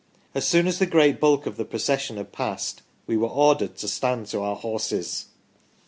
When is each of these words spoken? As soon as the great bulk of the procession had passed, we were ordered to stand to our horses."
As 0.33 0.47
soon 0.47 0.65
as 0.65 0.79
the 0.79 0.87
great 0.87 1.19
bulk 1.19 1.45
of 1.45 1.57
the 1.57 1.63
procession 1.63 2.17
had 2.17 2.31
passed, 2.31 2.81
we 3.05 3.15
were 3.17 3.27
ordered 3.27 3.77
to 3.77 3.87
stand 3.87 4.25
to 4.29 4.41
our 4.41 4.55
horses." 4.55 5.27